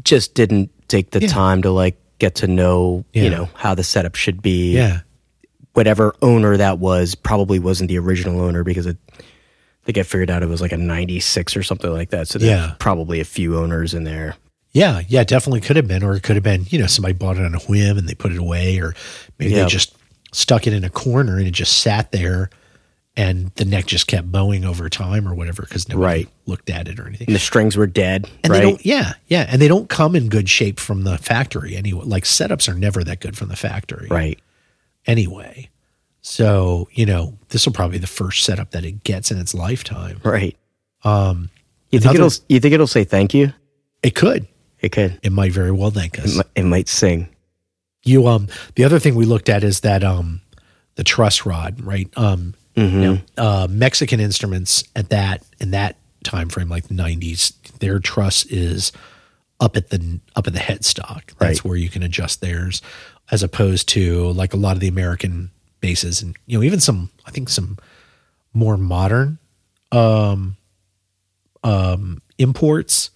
[0.02, 1.28] just didn't take the Yeah.
[1.28, 3.22] time to, like, get to know, Yeah.
[3.22, 4.74] you know, how the setup should be.
[4.74, 5.00] Yeah.
[5.72, 9.22] Whatever owner that was probably wasn't the original owner because it, I
[9.86, 12.28] think I figured out it was like a 96 or something like that.
[12.28, 12.74] So there's Yeah.
[12.78, 14.34] probably a few owners in there.
[14.72, 17.36] Yeah, yeah, definitely could have been, or it could have been, you know, somebody bought
[17.36, 18.94] it on a whim and they put it away, or
[19.38, 19.64] maybe Yeah.
[19.64, 19.94] they just
[20.32, 22.50] stuck it in a corner and it just sat there,
[23.16, 26.28] and the neck just kept bowing over time or whatever because nobody Right.
[26.46, 27.26] looked at it or anything.
[27.26, 28.58] And the strings were dead, And right?
[28.60, 32.04] they don't, yeah, yeah, and they don't come in good shape from the factory anyway.
[32.04, 34.38] Like setups are never that good from the factory, right.
[35.06, 35.68] Anyway,
[36.22, 39.54] so you know, this will probably be the first setup that it gets in its
[39.54, 40.20] lifetime.
[40.22, 40.56] Right.
[41.02, 41.50] Um,
[41.90, 43.52] You think Another- it'll, you think it'll say thank you?
[44.04, 44.46] it could,
[44.82, 45.18] It could.
[45.22, 46.34] it might very well thank us.
[46.34, 47.28] It, mi- it might sing.
[48.04, 50.40] you um the other thing we looked at is that um
[50.96, 56.48] the truss rod right um you know, uh mexican instruments at that in that time
[56.48, 58.90] frame like the 90s their truss is
[59.60, 61.64] up at the up at the headstock that's Right.
[61.64, 62.80] where you can adjust theirs
[63.30, 67.10] as opposed to like a lot of the american basses and you know even some
[67.26, 67.76] i think some
[68.54, 69.38] more modern
[69.92, 70.56] um
[71.62, 73.10] um imports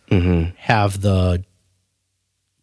[0.59, 1.43] have the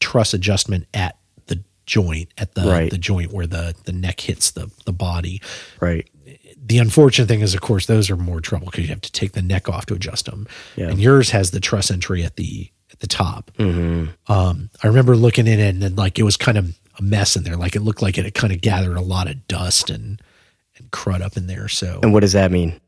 [0.02, 2.92] truss adjustment at the joint at the Right.
[2.92, 5.42] the joint where the the neck hits the the body
[5.80, 6.10] Right.
[6.64, 9.32] the unfortunate thing is of course those are more trouble because you have to take
[9.32, 10.90] the neck off to adjust them Yeah.
[10.90, 13.52] and yours has the truss entry at the at the top.
[14.28, 17.38] Um, I remember looking in it and then like it was kind of a mess
[17.38, 17.56] in there.
[17.56, 20.22] Like it looked like it had kind of gathered a lot of dust and
[20.78, 21.68] and crud up in there.
[21.70, 22.80] So And what does that mean?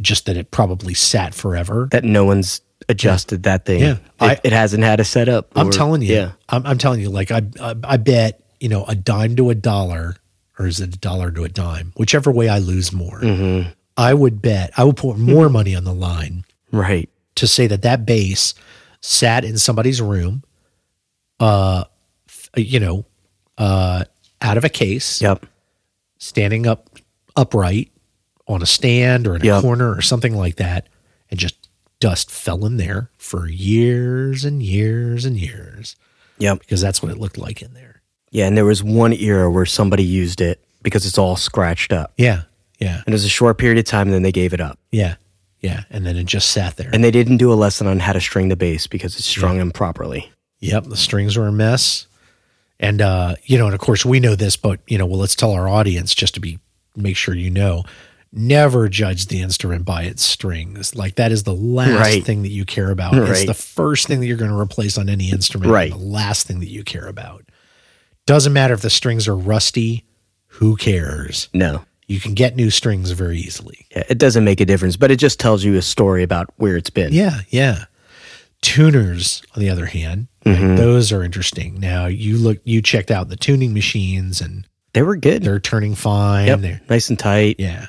[0.00, 1.88] just that it probably sat forever.
[1.92, 3.80] That no one's adjusted that thing.
[3.80, 3.92] Yeah.
[3.92, 5.48] It, I- it hasn't had a setup.
[5.56, 6.14] I'm telling you.
[6.14, 6.32] Yeah.
[6.48, 7.10] I'm, I'm telling you.
[7.10, 10.16] Like I, I, I bet you know a dime to a dollar,
[10.58, 11.92] or is it a dollar to a dime?
[11.96, 13.70] Whichever way I lose more, Mm-hmm.
[13.96, 17.08] I would bet I would put more money on the line Right.
[17.36, 18.54] to say that that bass
[19.00, 20.44] sat in somebody's room,
[21.40, 21.84] uh,
[22.56, 23.04] you know,
[23.58, 24.04] uh,
[24.40, 25.46] out of a case, Yep.
[26.18, 26.88] standing up
[27.36, 27.90] upright
[28.46, 29.62] on a stand or in a Yep.
[29.62, 30.88] corner or something like that,
[31.30, 31.56] and just
[32.00, 35.96] dust fell in there for years and years and years
[36.38, 36.60] Yep.
[36.60, 38.02] because that's what it looked like in there.
[38.30, 38.46] Yeah.
[38.46, 42.12] And there was one era where somebody used it because it's all scratched up.
[42.16, 42.42] Yeah,
[42.78, 44.78] yeah, And it was a short period of time, and then they gave it up.
[44.92, 45.16] yeah,
[45.60, 46.88] yeah, and then it just sat there.
[46.92, 49.58] And they didn't do a lesson on how to string the bass because it's strung
[49.58, 50.30] improperly.
[50.60, 52.06] Yep, the strings were a mess.
[52.78, 55.34] And uh, you know, and of course we know this, but you know, well, let's
[55.34, 56.60] tell our audience just to be
[56.94, 57.82] make sure you know.
[58.30, 60.94] Never judge the instrument by its strings.
[60.94, 62.24] Like that is the last Right.
[62.24, 63.14] thing that you care about.
[63.14, 65.70] It's the first thing that you're going to replace on any instrument.
[65.72, 65.90] Right.
[65.90, 67.44] The last thing that you care about.
[68.26, 70.04] Doesn't matter if the strings are rusty.
[70.52, 71.48] Who cares?
[71.54, 71.84] No.
[72.06, 73.86] You can get new strings very easily.
[73.94, 76.76] Yeah, it doesn't make a difference, but it just tells you a story about where
[76.76, 77.12] it's been.
[77.12, 77.84] Yeah, yeah.
[78.60, 80.76] Tuners, on the other hand, Mm-hmm.
[80.76, 81.78] those are interesting.
[81.78, 85.42] Now you look, you checked out the tuning machines, and They were good.
[85.42, 86.46] they're turning fine.
[86.46, 86.60] yep.
[86.60, 87.56] They're, Nice and tight.
[87.58, 87.88] yeah.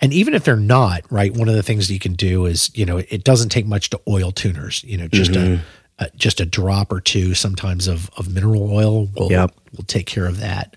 [0.00, 2.70] And even if they're not right, one of the things that you can do is,
[2.74, 4.84] you know, it doesn't take much to oil tuners.
[4.84, 5.62] You know, just Mm-hmm.
[5.98, 9.52] a, a just a drop or two, sometimes of of mineral oil will Yep.
[9.76, 10.76] will take care of that.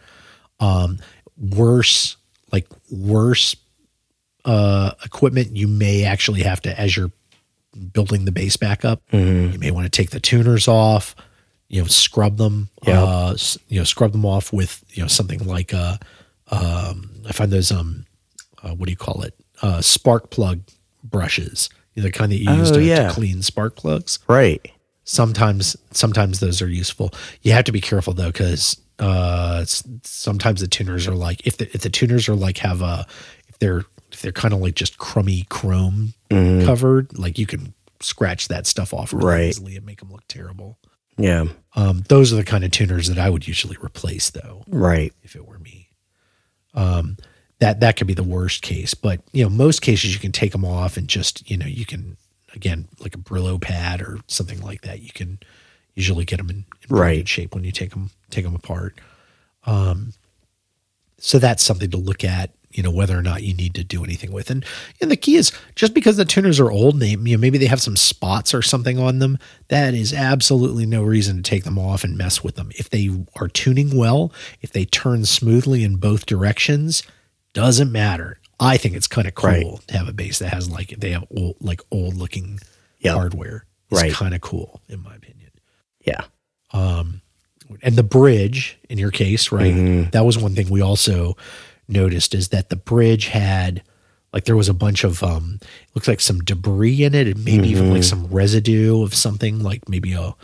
[0.60, 0.98] Um,
[1.38, 2.18] worse,
[2.52, 3.56] like worse
[4.46, 7.12] uh, equipment, you may actually have to, as you're
[7.94, 9.54] building the bass back up, Mm-hmm.
[9.54, 11.16] you may want to take the tuners off,
[11.68, 12.98] you know, scrub them, Yep.
[12.98, 13.36] uh,
[13.70, 15.98] you know, scrub them off with, you know, something like, uh,
[16.50, 18.06] um, I find those, um,
[18.64, 19.34] uh, what do you call it?
[19.62, 20.62] Uh, spark plug
[21.04, 23.08] brushes, the kind that you use Oh, to, yeah.
[23.10, 24.20] to clean spark plugs.
[24.28, 24.70] Right.
[25.04, 27.12] Sometimes, sometimes those are useful.
[27.42, 29.66] You have to be careful though, because uh,
[30.04, 33.06] sometimes the tuners are like if the if the tuners are like have a
[33.48, 38.48] if they're if they're kind of like just crummy chrome covered, like you can scratch
[38.50, 39.48] that stuff off really Right.
[39.50, 40.78] easily and make them look terrible.
[41.18, 41.46] Yeah.
[41.76, 45.14] Um, those are the kind of tuners that I would usually replace though Right.
[45.24, 45.90] if it were me.
[46.74, 47.18] Um,
[47.62, 50.52] that that could be the worst case, but you know, most cases you can take
[50.52, 52.18] them off and just you know you can
[52.54, 55.02] again like a Brillo pad or something like that.
[55.02, 55.40] You can
[55.96, 57.18] usually get them in, in Right.
[57.20, 59.00] good shape when you take them take them apart.
[59.66, 60.14] Um,
[61.20, 62.50] so that's something to look at.
[62.72, 64.66] You know whether or not you need to do anything with, and
[65.02, 67.66] and the key is just because the tuners are old, they you know maybe they
[67.66, 69.38] have some spots or something on them.
[69.68, 72.72] That is absolutely no reason to take them off and mess with them.
[72.76, 77.04] If they are tuning well, if they turn smoothly in both directions,
[77.54, 78.40] doesn't matter.
[78.60, 79.88] I think it's kind of cool Right.
[79.88, 82.60] to have a bass that has like they have old like old looking
[83.00, 83.14] Yep.
[83.16, 83.66] hardware.
[83.90, 84.14] It's Right.
[84.14, 85.50] kind of cool in my opinion
[86.06, 86.22] Yeah.
[86.72, 87.22] Um,
[87.82, 90.10] and the bridge in your case right Mm-hmm.
[90.12, 91.36] that was one thing we also
[91.88, 93.82] noticed is that the bridge had
[94.34, 95.60] like there was a bunch of um
[95.96, 97.94] looks like some debris in it and maybe even Mm-hmm.
[97.94, 100.36] like some residue of something like maybe a it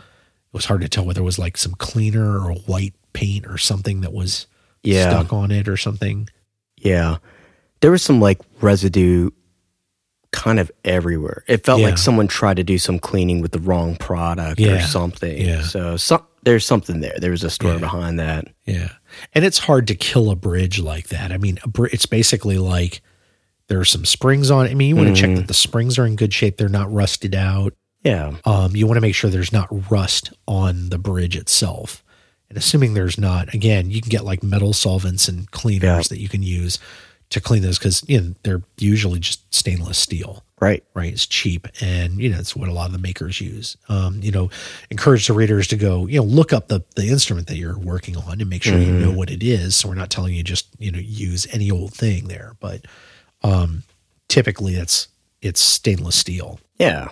[0.52, 4.00] was hard to tell whether it was like some cleaner or white paint or something
[4.00, 4.46] that was
[4.82, 5.08] Yeah.
[5.10, 6.28] stuck on it or something
[6.80, 7.18] Yeah.
[7.80, 9.30] There was some like residue
[10.32, 11.44] kind of everywhere.
[11.46, 11.86] It felt Yeah.
[11.88, 15.36] like someone tried to do some cleaning with the wrong product or something.
[15.40, 15.62] Yeah.
[15.62, 17.16] So some, there's something there.
[17.18, 17.78] There was a story Yeah.
[17.80, 18.46] behind that.
[18.66, 18.90] Yeah.
[19.34, 21.32] And it's hard to kill a bridge like that.
[21.32, 23.00] I mean, a bri- it's basically like
[23.68, 24.70] there are some springs on it.
[24.70, 26.92] I mean, you want to check that the springs are in good shape, they're not
[26.92, 27.74] rusted out.
[28.04, 28.36] Yeah.
[28.44, 32.04] Um, you want to make sure there's not rust on the bridge itself.
[32.48, 36.02] And assuming there's not, again, you can get like metal solvents and cleaners Yeah.
[36.08, 36.78] that you can use
[37.30, 40.82] to clean those because you know they're usually just stainless steel Right.
[40.94, 41.12] right?
[41.12, 43.76] It's cheap, and you know it's what a lot of the makers use.
[43.90, 44.48] Um, you know,
[44.90, 48.16] encourage the readers to go, you know, look up the the instrument that you're working
[48.16, 49.76] on and make sure you know what it is.
[49.76, 52.86] So we're not telling you just you know use any old thing there, but
[53.42, 53.82] um,
[54.28, 55.08] typically it's
[55.42, 56.58] it's stainless steel.
[56.78, 57.08] Yeah.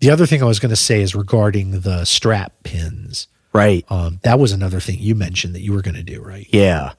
[0.00, 3.28] The other thing I was going to say is regarding the strap pins.
[3.52, 3.84] Right.
[3.90, 6.46] Um, that was another thing you mentioned that you were going to do, right?
[6.50, 6.92] Yeah.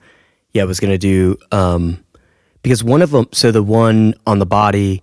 [0.54, 0.64] Yeah.
[0.64, 2.04] I was going to do, um,
[2.62, 5.02] because one of them, so the one on the body,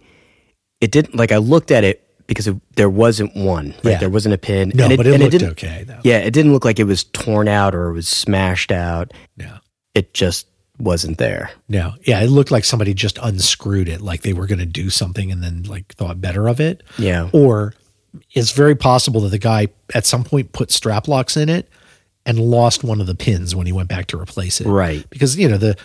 [0.80, 3.70] it didn't, like, I looked at it because it, there wasn't one.
[3.82, 3.98] Like, Yeah.
[3.98, 4.70] there wasn't a pin.
[4.74, 5.98] No, and but it and looked didn't, okay though.
[6.04, 6.18] Yeah.
[6.18, 9.12] It didn't look like it was torn out or it was smashed out.
[9.36, 9.58] Yeah.
[9.94, 10.46] It just
[10.78, 11.50] wasn't there.
[11.68, 14.88] No, yeah, it looked like somebody just unscrewed it, like they were going to do
[14.88, 16.82] something and then like thought better of it.
[16.98, 17.28] Yeah.
[17.34, 17.74] Or
[18.32, 21.68] it's very possible that the guy at some point put strap locks in it
[22.26, 24.66] and lost one of the pins when he went back to replace it.
[24.66, 25.08] Right.
[25.10, 25.76] Because you know the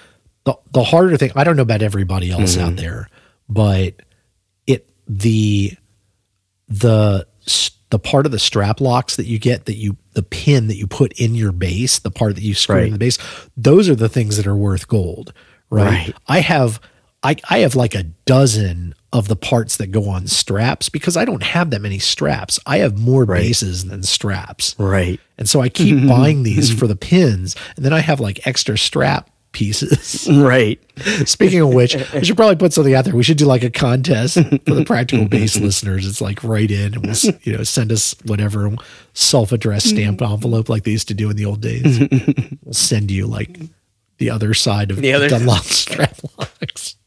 [0.45, 1.31] the, the harder thing.
[1.35, 2.75] I don't know about everybody else out mm-hmm.
[2.77, 3.09] there,
[3.49, 3.95] but
[4.67, 5.73] it the
[6.67, 7.25] the
[7.89, 10.87] the part of the strap locks that you get that you the pin that you
[10.87, 12.85] put in your bass, the part that you screw Right.
[12.87, 13.17] in the bass,
[13.55, 15.33] those are the things that are worth gold,
[15.69, 16.07] right?
[16.07, 16.15] Right.
[16.27, 16.79] I have
[17.25, 21.23] I I have like a dozen of the parts that go on straps because I
[21.25, 22.59] don't have that many straps.
[22.65, 24.75] I have more basses than straps.
[24.77, 25.19] Right.
[25.37, 28.77] And so I keep buying these for the pins and then I have like extra
[28.77, 30.27] strap pieces.
[30.29, 30.81] Right.
[31.25, 33.15] Speaking of which, we should probably put something out there.
[33.15, 36.05] We should do like a contest for the practical bass listeners.
[36.05, 38.69] It's like write in and we'll, you know, send us whatever
[39.13, 41.99] self-addressed stamped envelope like they used to do in the old days.
[42.63, 43.57] We'll send you like
[44.17, 46.97] the other side of The other- Dunlop strap locks.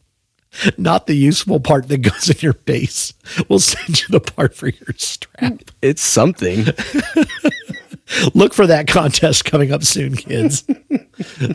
[0.77, 3.13] Not the useful part that goes in your bass.
[3.49, 5.61] We'll send you the part for your strap.
[5.83, 6.67] It's something.
[8.35, 10.65] Look for that contest coming up soon, kids.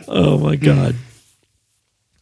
[0.07, 0.95] oh my god.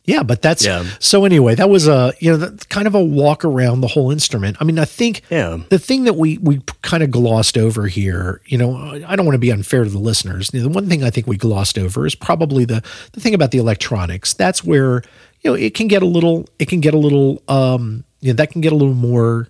[0.06, 0.84] Yeah, but that's Yeah.
[1.00, 4.58] so anyway, that was a you know kind of a walk around the whole instrument.
[4.60, 5.60] I mean, I think Yeah.
[5.70, 9.36] the thing that we we kind of glossed over here, you know, I don't want
[9.36, 10.50] to be unfair to the listeners.
[10.54, 13.34] You know, the one thing I think we glossed over is probably the the thing
[13.36, 14.34] about the electronics.
[14.34, 15.04] That's where
[15.42, 18.36] you know it can get a little it can get a little um you know
[18.38, 19.48] that can get a little more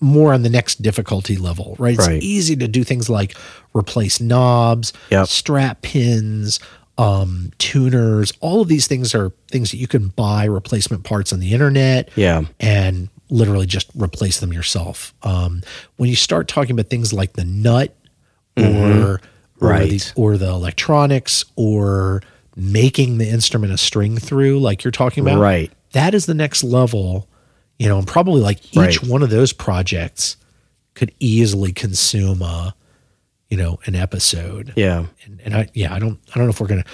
[0.00, 1.94] more on the next difficulty level, right?
[1.94, 2.20] It's Right.
[2.22, 3.36] easy to do things like
[3.72, 5.28] replace knobs, Yep.
[5.28, 6.58] strap pins,
[6.98, 8.32] um, tuners.
[8.40, 12.08] All of these things are things that you can buy replacement parts on the internet
[12.16, 12.42] Yeah.
[12.58, 15.14] and literally just replace them yourself.
[15.22, 15.62] Um,
[15.98, 17.94] when you start talking about things like the nut
[18.56, 19.20] or
[19.60, 19.88] or, Right.
[19.90, 22.20] the, or the electronics or
[22.56, 25.70] making the instrument a string through, like you're talking about, Right.
[25.92, 27.28] That is the next level,
[27.78, 29.02] you know, and probably like each Right.
[29.08, 30.36] one of those projects
[30.94, 32.74] could easily consume a,
[33.50, 34.72] you know, an episode.
[34.76, 35.06] Yeah.
[35.24, 36.84] And, and I, yeah, I don't, I don't know if we're gonna,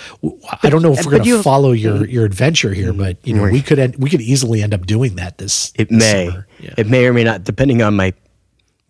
[0.62, 3.34] I don't know if we're gonna you- follow your your adventure here, mm, but you
[3.34, 5.72] know, we could, end, we could easily end up doing that this.
[5.76, 6.30] It this may.
[6.60, 6.74] Yeah.
[6.76, 8.12] It may or may not, depending on my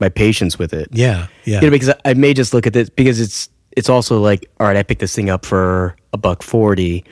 [0.00, 0.88] my patience with it.
[0.92, 3.88] yeah, yeah, You know, because I- I may just look at this because it's it's
[3.90, 7.04] also like, all right, I picked this thing up for a buck forty.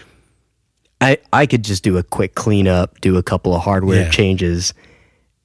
[1.00, 4.10] I I could just do a quick cleanup, do a couple of hardware Yeah.
[4.10, 4.72] changes,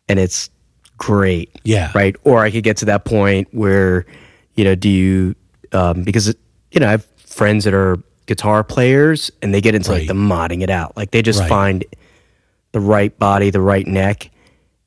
[0.07, 0.49] and it's
[0.97, 1.49] great.
[1.63, 1.91] Yeah.
[1.95, 2.15] Right.
[2.23, 4.05] Or I could get to that point where,
[4.55, 5.35] you know, do you
[5.73, 6.37] um, because it,
[6.71, 9.99] you know I have friends that are guitar players and they get into Right.
[9.99, 10.95] like the modding it out.
[10.95, 11.49] Like they just Right.
[11.49, 11.85] find
[12.71, 14.29] the right body, the right neck,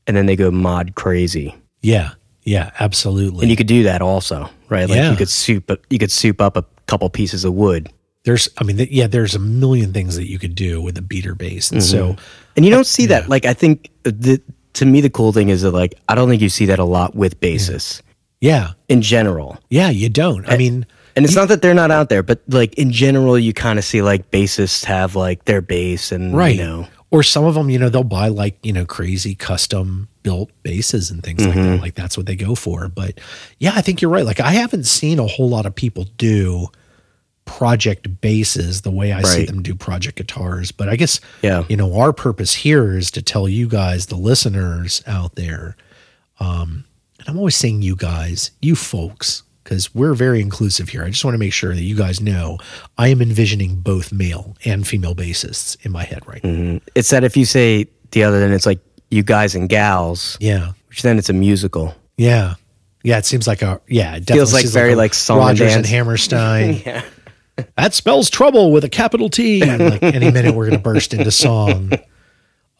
[0.07, 1.55] and then they go mod crazy.
[1.83, 2.13] yeah,
[2.45, 3.43] yeah, absolutely.
[3.43, 4.89] And you could do that also, right?
[4.89, 5.11] Like Yeah.
[5.11, 7.91] you could soup you could soup up a couple pieces of wood.
[8.25, 11.35] There's, I mean, yeah, there's a million things that you could do with a beater
[11.35, 12.17] bass, and mm-hmm.
[12.17, 12.17] so
[12.57, 13.29] And you don't see that.
[13.29, 14.41] Like I think uh, the
[14.75, 16.85] to me the cool thing is that like I don't think you see that a
[16.85, 18.03] lot with bassists
[18.45, 19.59] yeah, in general.
[19.71, 20.47] yeah, you don't.
[20.47, 20.85] I mean,
[21.17, 23.87] And it's not that they're not out there, but like in general you kind of
[23.87, 26.57] see like bassists have like their bass and right.
[26.57, 26.87] you know.
[27.11, 31.11] Or some of them you know they'll buy like you know crazy custom built basses
[31.11, 31.61] and things like that.
[31.61, 31.83] Mm-hmm.
[31.83, 32.89] Like that's what they go for.
[32.89, 33.19] But
[33.59, 34.27] yeah i think you're right.
[34.27, 36.69] Like i haven't seen a whole lot of people do
[37.45, 41.65] project basses the way i see them do project guitars but i guess Yeah.
[41.69, 45.77] you know our purpose here is to tell you guys the listeners out there
[46.41, 46.85] um
[47.19, 51.25] and i'm always saying you guys you folks because we're very inclusive here i just
[51.25, 52.59] want to make sure that you guys know
[52.99, 57.25] i am envisioning both male and female bassists in my head right now it's that
[57.25, 58.81] if you say the other then it's like
[59.11, 61.95] you guys and gals, yeah which then it's a musical.
[62.17, 62.55] Yeah.
[63.03, 65.47] Yeah, it seems like a yeah, it definitely Feels like very a like song and
[65.47, 65.89] Rodgers and dance.
[65.91, 66.83] Hammerstein.
[66.87, 67.05] Yeah.
[67.77, 69.65] That spells trouble with a capital T.
[69.65, 71.93] Like any minute we're gonna burst into song.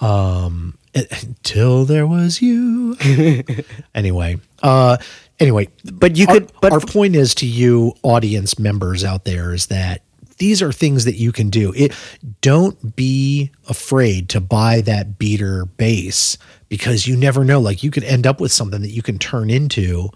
[0.01, 2.97] Um until there was you.
[3.95, 4.39] anyway.
[4.63, 4.97] Uh
[5.41, 5.69] anyway.
[5.93, 9.67] But you our- could but our point is to you audience members out there is
[9.67, 10.03] that
[10.39, 11.73] these are things that you can do.
[11.77, 11.95] It
[12.41, 16.37] don't be afraid to buy that beater bass
[16.69, 17.61] because you never know.
[17.61, 20.09] Like you could end up with something that you can turn into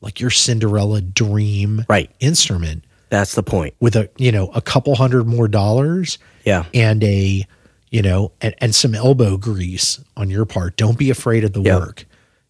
[0.00, 2.10] like your Cinderella dream Right.
[2.20, 3.74] instrument that's the point.
[3.80, 6.64] with a you know a couple hundred more dollars Yeah.
[6.74, 7.46] and a
[7.90, 11.62] you know and, and some elbow grease on your part don't be afraid of the
[11.62, 11.78] Yep.
[11.80, 12.04] work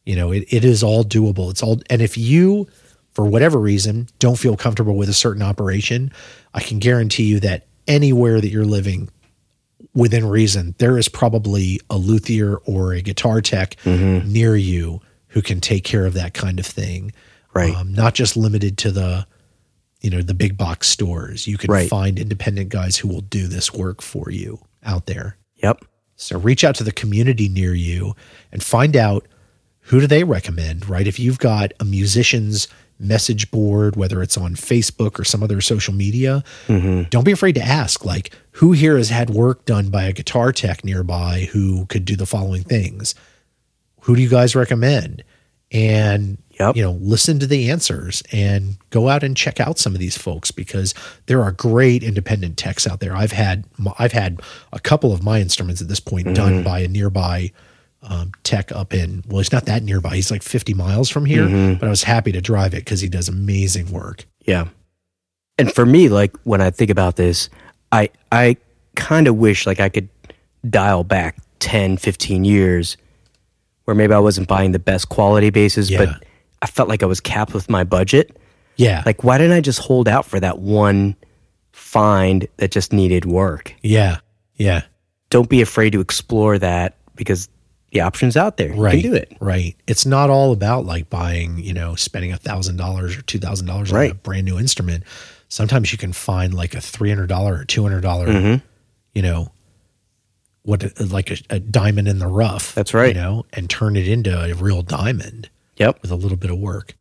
[0.05, 2.67] you know it, it is all doable it's all and if you
[3.13, 6.11] for whatever reason don't feel comfortable with a certain operation
[6.55, 9.09] i can guarantee you that anywhere that you're living
[9.95, 14.31] within reason there is probably a luthier or a guitar tech Mm-hmm.
[14.33, 17.13] near you who can take care of that kind of thing
[17.55, 17.75] Right.
[17.75, 19.27] um, not just limited to the
[20.01, 21.89] you know the big box stores you can Right.
[21.89, 25.85] find independent guys who will do this work for you out there Yep.
[26.17, 28.15] so reach out to the community near you
[28.53, 29.27] and find out
[29.89, 31.07] who do they recommend, right?
[31.07, 32.67] If you've got a musician's
[32.99, 37.03] message board, whether it's on Facebook or some other social media, mm-hmm.
[37.09, 40.51] don't be afraid to ask, like, who here has had work done by a guitar
[40.51, 43.15] tech nearby who could do the following things?
[44.01, 45.23] Who do you guys recommend?
[45.71, 46.77] And Yep.
[46.77, 50.17] you know, listen to the answers and go out and check out some of these
[50.17, 50.95] folks because
[51.27, 53.15] there are great independent techs out there.
[53.15, 53.65] I've had
[53.99, 54.41] I've had
[54.73, 57.53] a couple of my instruments at this point done by a nearby
[58.03, 60.17] um, tech up in well, he's not that nearby.
[60.17, 63.09] He's like 50 miles from here, but I was happy to drive it because he
[63.09, 64.25] does amazing work.
[64.47, 64.69] Yeah.
[65.59, 67.49] And for me, like when I think about this,
[67.93, 68.57] I I
[68.95, 70.09] kind of wish like I could
[70.69, 72.97] dial back 10, 15 years
[73.85, 76.05] where maybe I wasn't buying the best quality basses, Yeah.
[76.07, 76.25] but
[76.63, 78.37] I felt like I was capped with my budget.
[78.77, 81.17] Yeah, Like why didn't I just hold out for that one
[81.73, 83.75] find that just needed work?
[83.83, 84.19] yeah,
[84.57, 84.83] yeah.
[85.31, 87.49] Don't be afraid to explore that because
[87.91, 88.73] the option's out there.
[88.73, 88.95] Right.
[88.97, 89.37] You can do it.
[89.41, 89.75] Right.
[89.87, 93.67] It's not all about like buying, you know, spending a thousand dollars or two thousand
[93.67, 95.05] dollars on a brand new instrument.
[95.49, 98.65] Sometimes you can find like a three hundred dollar or two hundred Mm-hmm.
[99.15, 99.51] you know,
[100.63, 102.75] what like a, a diamond in the rough.
[102.75, 103.09] That's right.
[103.09, 106.03] You know, and turn it into a real diamond Yep.
[106.03, 106.95] with a little bit of work.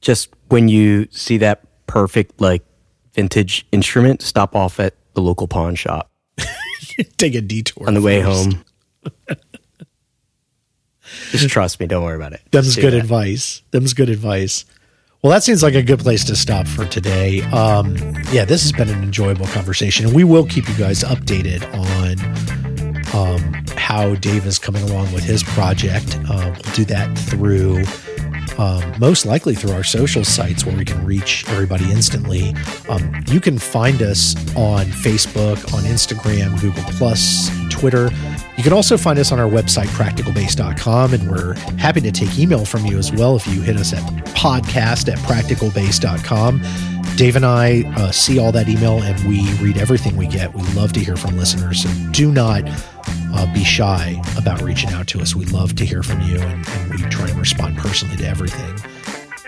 [0.00, 2.64] Just when you see that perfect like
[3.14, 6.10] vintage instrument, stop off at the local pawn shop.
[7.16, 8.52] Take a detour on the way first.
[8.52, 8.64] home.
[11.30, 11.86] Just trust me.
[11.86, 12.42] Don't worry about it.
[12.52, 12.98] Them's good that.
[12.98, 13.62] advice.
[13.70, 14.64] Them's good advice.
[15.22, 17.42] Well, that seems like a good place to stop for today.
[17.42, 17.96] Um,
[18.32, 22.18] yeah, this has been an enjoyable conversation, and we will keep you guys updated on
[23.14, 26.18] um, how Dave is coming along with his project.
[26.28, 27.84] Uh, we'll do that through
[28.58, 32.54] um, most likely through our social sites where we can reach everybody instantly.
[32.88, 38.10] Um, you can find us on Facebook, on Instagram, Google Plus, Twitter.
[38.56, 42.64] You can also find us on our website, practicalbass.com, and we're happy to take email
[42.64, 44.02] from you as well if you hit us at
[44.34, 46.62] podcast at practicalbass.com.
[47.16, 50.54] Dave and I uh, see all that email and we read everything we get.
[50.54, 51.82] We love to hear from listeners.
[51.82, 52.64] So do not
[53.32, 55.34] uh, be shy about reaching out to us.
[55.34, 58.74] We love to hear from you and, and we try and respond personally to everything.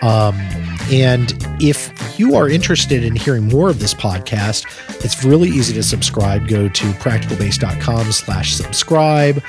[0.01, 0.35] Um,
[0.91, 4.65] and if you are interested in hearing more of this podcast,
[5.03, 6.47] it's really easy to subscribe.
[6.47, 9.41] Go to practicalbass.com slash subscribe,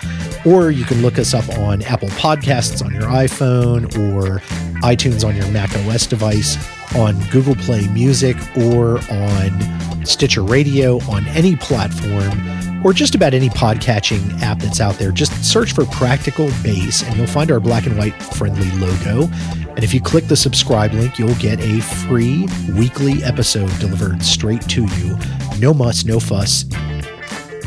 [0.46, 4.40] or you can look us up on Apple Podcasts on your iPhone or
[4.80, 6.56] iTunes on your Mac OS device,
[6.94, 13.48] on Google Play Music, or on Stitcher Radio, on any platform, or just about any
[13.48, 15.10] podcatching app that's out there.
[15.10, 19.26] Just search for Practical Bass and you'll find our black and white friendly logo.
[19.70, 22.46] And if you click the subscribe link, you'll get a free
[22.78, 25.18] weekly episode delivered straight to you.
[25.58, 26.64] No muss, no fuss.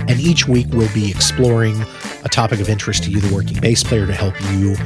[0.08, 1.76] And each week we'll be exploring
[2.24, 4.78] a topic of interest to you, the working bass player, to help you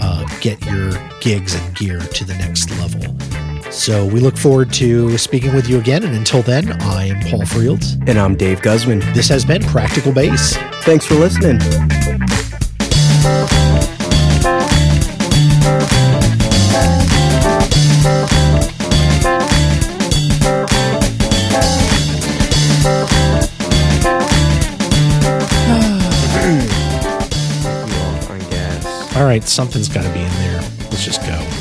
[0.00, 3.45] uh, get your gigs and gear to the next level.
[3.76, 6.02] So we look forward to speaking with you again.
[6.02, 7.98] And until then, I am Paul Fields.
[8.06, 9.00] And I'm Dave Guzman.
[9.12, 10.56] This has been Practical Bass.
[10.82, 11.60] Thanks for listening.
[29.16, 30.60] All right, something's got to be in there.
[30.90, 31.55] Let's just go.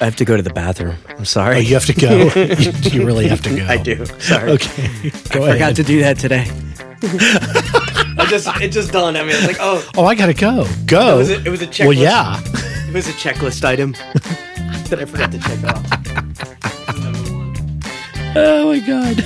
[0.00, 0.96] I have to go to the bathroom.
[1.10, 1.56] I'm sorry.
[1.56, 2.10] Oh, you have to go.
[2.34, 3.66] you, you, really have to go.
[3.66, 4.06] I do.
[4.18, 4.50] Sorry.
[4.52, 5.10] Okay.
[5.28, 5.52] Go I ahead.
[5.52, 6.46] forgot to do that today.
[7.02, 9.34] I just it just dawned on me.
[9.34, 10.66] I was like, oh, oh, I gotta go.
[10.86, 11.16] Go.
[11.16, 11.84] It was a, it was a checklist.
[11.84, 12.40] Well, yeah.
[12.88, 13.92] It was a checklist item
[14.88, 15.84] that I forgot to check off.
[18.36, 19.22] oh my god.